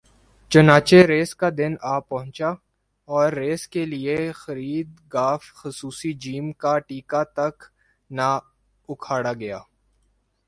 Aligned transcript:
چناچہ 0.51 0.99
race 1.07 1.31
کا 1.35 1.49
دن 1.57 1.73
آپہنچا 1.89 2.49
اور 3.07 3.31
ریس 3.33 3.67
کے 3.67 3.85
لیے 3.85 4.31
خرید 4.33 4.87
گ 5.13 5.17
خصوصی 5.55 6.11
ج 6.13 6.25
کا 6.57 6.77
ٹیکہ 6.79 7.23
تک 7.35 7.55
نا 8.11 8.29
اکھاڑا 8.89 9.33
گیا 9.33 9.59